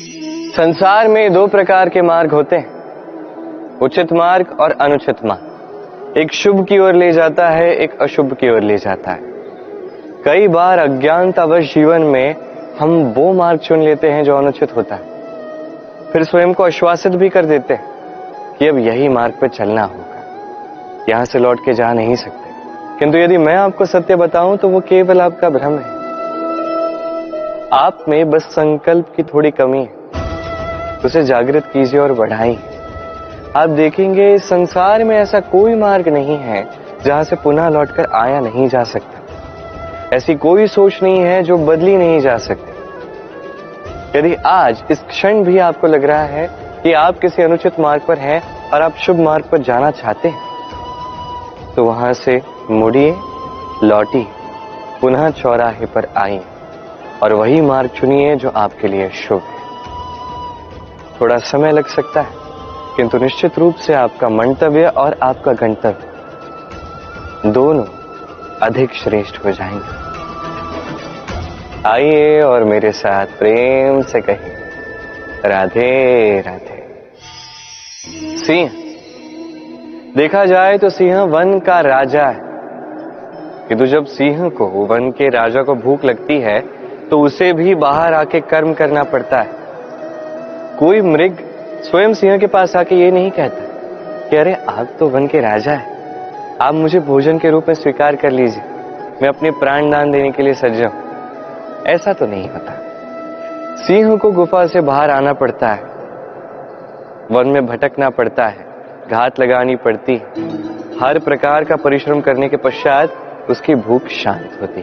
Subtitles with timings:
[0.00, 2.68] संसार में दो प्रकार के मार्ग होते हैं,
[3.78, 8.50] उचित मार्ग और अनुचित मार्ग। एक शुभ की ओर ले जाता है, एक अशुभ की
[8.50, 9.20] ओर ले जाता है।
[10.24, 12.36] कई बार अज्ञानतावश जीवन में
[12.80, 15.02] हम वो मार्ग चुन लेते हैं जो अनुचित होता है।
[16.12, 17.84] फिर स्वयं को आश्वासित भी कर देते हैं
[18.58, 22.50] कि अब यही मार्ग पर चलना होगा। यहाँ से लौट के जा नहीं सकते।
[22.98, 25.97] किंतु यदि मैं आपको सत्य बताऊँ तो वो केवल आपका भ्रम है।
[27.72, 32.58] आप में बस संकल्प की थोड़ी कमी है। उसे जागृत कीजिए और बढ़ाइए
[33.56, 36.66] आप देखेंगे, संसार में ऐसा कोई मार्ग नहीं है
[37.04, 41.96] जहाँ से पुनः लौटकर आया नहीं जा सकता। ऐसी कोई सोच नहीं है जो बदली
[41.96, 46.48] नहीं जा सकती। यदि आज, इस क्षण भी आपको लग रहा है
[46.82, 51.74] कि आप किसी अनुचित मार्ग पर हैं और आप शुभ मार्ग पर जाना चाहते हैं
[51.74, 53.14] तो वहाँ से मुड़िए,
[53.84, 54.26] लौटिए,
[55.00, 56.44] पुनः चौराहे पर आइए।
[57.22, 59.58] और वही मार्ग चुनिए जो आपके लिए शुभ है।
[61.20, 62.34] थोड़ा समय लग सकता है,
[62.96, 66.08] किंतु निश्चित रूप से आपका मंतव्य और आपका गंतव्य
[67.50, 67.84] दोनों
[68.62, 70.08] अधिक श्रेष्ठ हो जाएँगे।
[71.88, 74.54] आइए और मेरे साथ प्रेम से कहिए,
[75.44, 76.78] राधे राधे।
[78.36, 78.70] सिंह,
[80.16, 82.40] देखा जाए तो सिंह वन का राजा है।
[83.68, 86.77] किंतु जब सिंह को, वन के राजा को भूख लगती है
[87.10, 89.48] तो उसे भी बाहर आके कर्म करना पड़ता है।
[90.78, 91.38] कोई मृग
[91.82, 93.64] स्वयं सिंह के पास आके ये नहीं कहता
[94.28, 95.96] कि अरे, आप तो वन के राजा है।
[96.60, 98.62] आप मुझे भोजन के रूप में स्वीकार कर लीजिए।
[99.22, 102.72] मैं अपने प्राण दान देने के लिए सज्ज हूँ। ऐसा तो नहीं होता।
[103.76, 105.82] सिंह को गुफा से बाहर आना पड़ता है।
[107.30, 108.66] वन में भटकना पड़ता है।
[109.10, 110.14] घात लगानी पड़ती
[111.00, 113.12] हर प्रकार का परिश्रम करने के पश्चात
[113.50, 114.80] उसकी भूख शांत होती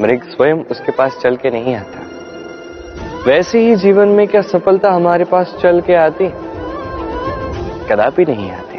[0.00, 2.00] मृग स्वयं उसके पास चल के नहीं आता।
[3.26, 6.28] वैसे ही जीवन में क्या सफलता हमारे पास चल के आती?
[7.88, 8.78] कदापि नहीं आती।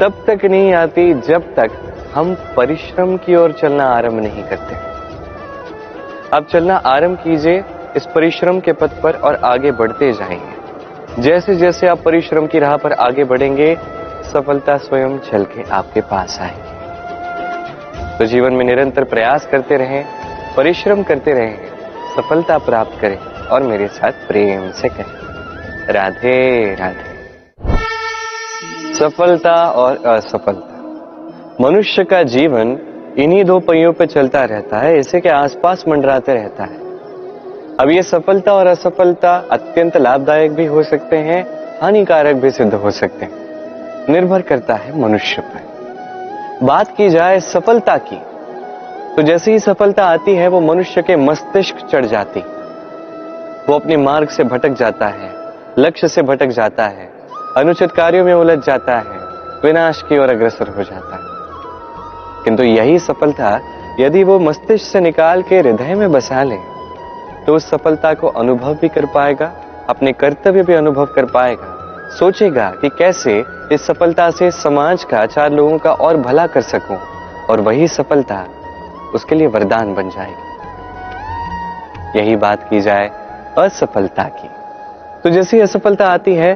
[0.00, 1.70] तब तक नहीं आती, जब तक
[2.14, 4.76] हम परिश्रम की ओर चलना आरंभ नहीं करते।
[6.36, 7.64] अब चलना आरंभ कीजिए,
[7.96, 10.60] इस परिश्रम के पथ पर और आगे बढ़ते जाएँगे।
[11.22, 13.78] जैसे जैसे आप परिश्रम की राह पर आगे बढ़ेंगे,
[14.32, 16.69] सफलता स्वयं चल के आपके पास आएगी।
[18.20, 20.04] तो जीवन में निरंतर प्रयास करते रहें,
[20.56, 21.58] परिश्रम करते रहें,
[22.16, 27.38] सफलता प्राप्त करें और मेरे साथ प्रेम से करें। राधे राधे।
[28.94, 30.82] सफलता और असफलता।
[31.60, 32.78] मनुष्य का जीवन
[33.18, 36.76] इन्हीं दो पहियों पर चलता रहता है, इसे के आसपास मंडराते रहता है।
[37.76, 41.46] अब ये सफलता और असफलता अत्यंत लाभदायक भी हो सकते हैं,
[41.82, 43.32] हानिकारक भी सिद्ध हो सकते हैं।
[44.12, 45.79] निर्भर करता है मनुष्य पर।
[46.62, 48.16] बात की जाए सफलता की
[49.16, 52.40] तो जैसे ही सफलता आती है, वो मनुष्य के मस्तिष्क चढ़ जाती।
[53.68, 55.30] वो अपने मार्ग से भटक जाता है,
[55.78, 57.08] लक्ष्य से भटक जाता है,
[57.56, 59.18] अनुचित कार्यों में उलझ जाता है,
[59.64, 63.58] विनाश की ओर अग्रसर हो जाता है। किंतु यही सफलता,
[64.00, 66.58] यदि वो मस्तिष्क से निकाल के हृदय में बसा ले
[67.46, 69.52] तो उस सफलता को अनुभव भी कर पाएगा,
[69.88, 71.76] अपने कर्तव्य भी अनुभव कर पाएगा।
[72.10, 76.96] सोचेगा कि कैसे इस सफलता से समाज का, चार लोगों का और भला कर सकूँ,
[77.50, 78.44] और वही सफलता
[79.14, 80.48] उसके लिए वरदान बन जाएगी।
[82.18, 83.10] यही बात की जाए
[83.58, 84.48] असफलता की।
[85.22, 86.54] तो जैसी असफलता आती है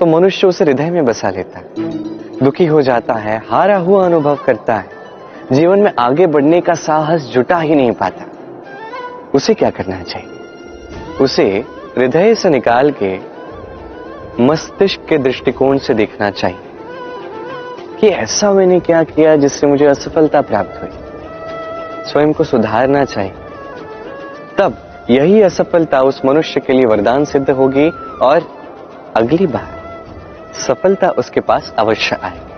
[0.00, 1.64] तो मनुष्य उसे हृदय में बसा लेता है।
[2.38, 4.96] दुखी हो जाता है, हारा हुआ अनुभव करता है।
[5.52, 8.24] जीवन में आगे बढ़ने का साहस जुटा ही नहीं पाता।
[9.34, 10.28] उसे क्या करना चाहिए?
[11.20, 11.64] उसे
[11.98, 13.37] हृदय से निकाल के
[14.40, 16.58] मस्तिष्क के दृष्टिकोण से देखना चाहिए
[18.00, 20.90] कि ऐसा मैंने क्या किया जिससे मुझे असफलता प्राप्त हुई।
[22.10, 23.32] स्वयं को सुधारना चाहिए।
[24.58, 24.78] तब
[25.10, 27.90] यही असफलता उस मनुष्य के लिए वरदान सिद्ध होगी
[28.22, 28.42] और
[29.16, 29.68] अगली बार
[30.54, 32.52] सफलता उसके पास अवश्य आएगी।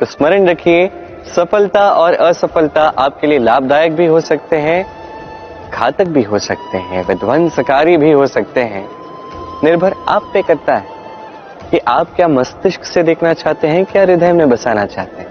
[0.00, 0.90] तो स्मरण रखिए,
[1.36, 4.86] सफलता और असफलता आपके लिए लाभदायक भी हो सकते हैं,
[5.70, 8.99] घातक भी हो सकते हैं, विध्वंसकारी भी हो सकते हैं।
[9.64, 10.86] निर्भर आप पे करता है
[11.70, 15.28] कि आप क्या मस्तिष्क से देखना चाहते हैं, क्या हृदय में बसाना चाहते हैं।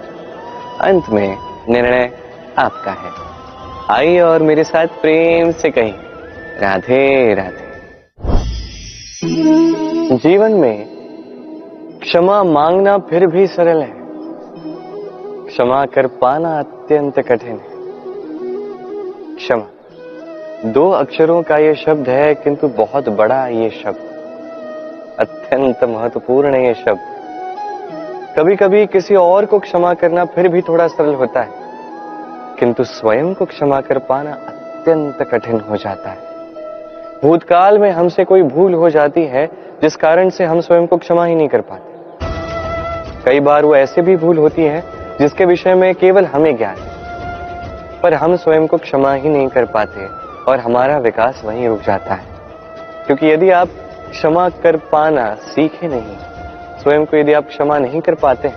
[0.80, 1.36] अंत में
[1.68, 2.12] निर्णय
[2.58, 3.30] आपका है।
[3.90, 5.92] आइए और मेरे साथ प्रेम से कहीं,
[6.60, 7.70] राधे राधे।
[10.16, 10.88] जीवन में
[12.02, 13.94] क्षमा मांगना फिर भी सरल है।
[15.46, 17.80] क्षमा कर पाना अत्यंत कठिन है।
[19.36, 19.66] क्षमा।
[20.64, 24.09] दो अक्षरों का यह शब्द है, किंतु बहुत बड़ा ये शब्द।
[25.52, 27.00] अत्यंत महत्वपूर्ण है ये शब्द।
[28.38, 31.48] कभी कभी किसी और को क्षमा करना फिर भी थोड़ा सरल होता है।
[32.58, 36.18] किंतु स्वयं को क्षमा कर पाना अत्यंत कठिन हो जाता है।
[37.24, 39.46] भूतकाल में हमसे कोई भूल हो जाती है,
[39.82, 41.92] जिस कारण से हम स्वयं को क्षमा ही नहीं कर पाते।
[43.24, 44.84] कई बार वो ऐसे भी भूल होती है,
[45.20, 46.76] जिसके विषय में केवल हमें ज्ञान
[48.02, 50.06] पर हम स्वयं को क्षमा ही नहीं कर पाते
[50.50, 52.24] और हमारा विकास वहीं रुक जाता है।
[53.06, 53.68] क्योंकि यदि आप
[54.10, 56.16] क्षमा कर पाना सीखे नहीं।
[56.78, 58.48] स्वयं को यदि आप क्षमा नहीं कर पाते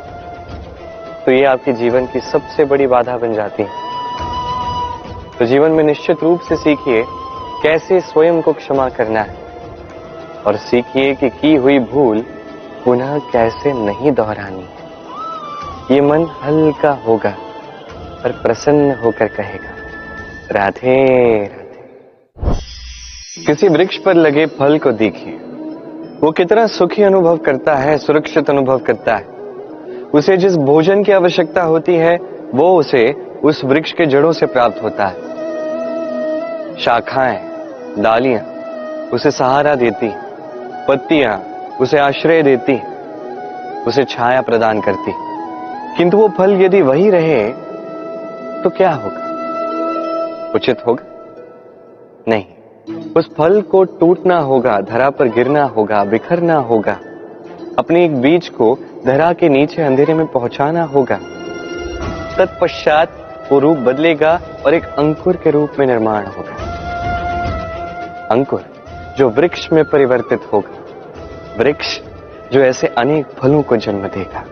[1.26, 3.82] तो ये आपके जीवन की सबसे बड़ी बाधा बन जाती है।
[5.40, 7.04] तो जीवन में निश्चित रूप से सीखिए
[7.64, 9.36] कैसे स्वयं को क्षमा करना है
[10.46, 12.22] और सीखिए कि की हुई भूल
[12.86, 14.68] पुनः कैसे नहीं दोहरानी।
[15.92, 17.36] ये मन हल्का होगा
[18.24, 19.72] और प्रसन्न होकर कहेगा,
[20.52, 20.98] राधे
[21.46, 21.62] राधे।
[23.40, 25.34] किसी वृक्ष पर लगे फल को देखिए।
[26.22, 29.24] वो कितना सुखी अनुभव करता है, सुरक्षित अनुभव करता है।
[30.14, 32.16] उसे जिस भोजन की आवश्यकता होती है,
[32.54, 33.12] वो उसे
[33.44, 35.16] उस वृक्ष के जड़ों से प्राप्त होता है।
[36.78, 37.50] शाखाएँ,
[38.00, 38.42] डालियाँ,
[39.14, 40.14] उसे सहारा देती
[40.88, 41.38] पत्तियाँ,
[41.82, 42.82] उसे आश्रय देती
[43.88, 45.14] उसे छाया प्रदान करती
[45.98, 47.50] किंतु वो फल यदि वही रहे
[48.64, 50.52] तो क्या होगा?
[50.56, 51.04] उचित होगा?
[52.28, 52.46] नहीं।
[53.16, 56.98] उस फल को टूटना होगा, धरा पर गिरना होगा, बिखरना होगा।
[57.80, 61.20] अपने एक बीज को धरा के नीचे अंधेरे में पहुंचाना होगा।
[62.38, 63.10] तत्पश्चात
[63.52, 66.56] वो रूप बदलेगा और एक अंकुर के रूप में निर्माण होगा।
[68.32, 68.64] अंकुर
[69.18, 70.78] जो वृक्ष में परिवर्तित होगा।
[71.60, 72.00] वृक्ष
[72.54, 74.44] जो ऐसे अनेक फलों को जन्म देगा।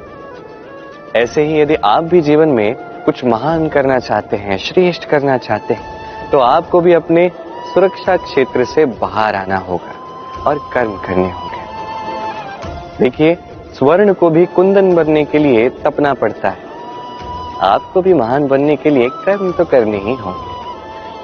[1.16, 2.76] ऐसे ही यदि आप भी जीवन में
[3.06, 7.32] कुछ महान करना चाहते हैं, श्रेष्ठ करना चाहते हैं तो आपको भी अपने
[7.74, 9.92] सुरक्षा क्षेत्र से बाहर आना होगा
[10.44, 11.62] और कर्म करने होंगे।
[13.04, 13.38] देखिए,
[13.74, 16.72] स्वर्ण को भी कुंदन बनने के लिए तपना पड़ता है।
[17.62, 20.52] आपको भी महान बनने के लिए कर्म तो करने ही होंगे।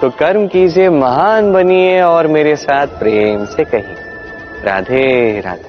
[0.01, 3.95] तो कर्म कीजिए, महान बनिए और मेरे साथ प्रेम से कहिए।
[4.63, 5.66] राधे राधे।